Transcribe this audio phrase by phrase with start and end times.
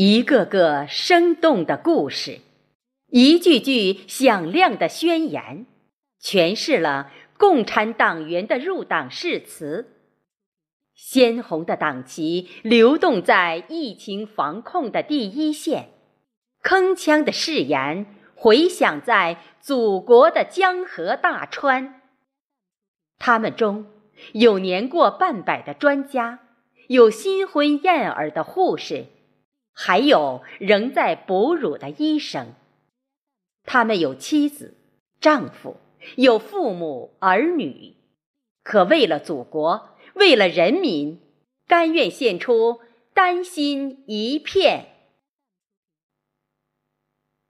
[0.00, 2.38] 一个个生动的故事，
[3.08, 5.66] 一句句响亮的宣言，
[6.22, 9.88] 诠释了共产党员的入党誓词。
[10.94, 15.88] 鲜红的党旗流动在疫情防控的第一线，
[16.62, 18.06] 铿锵的誓言
[18.36, 22.02] 回响在祖国的江河大川。
[23.18, 23.86] 他们中
[24.30, 26.38] 有年过半百的专家，
[26.86, 29.06] 有新婚燕尔的护士。
[29.80, 32.54] 还有仍在哺乳的医生，
[33.62, 34.76] 他们有妻子、
[35.20, 35.76] 丈夫，
[36.16, 37.94] 有父母儿女，
[38.64, 41.20] 可为了祖国，为了人民，
[41.68, 42.80] 甘愿献出
[43.14, 44.97] 丹心一片。